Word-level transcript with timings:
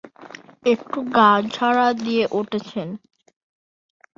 একটু 0.65 0.99
গা 1.15 1.29
ঝাড়া 1.53 1.87
দিয়ে 1.99 2.23
উঠেছেন। 2.31 2.87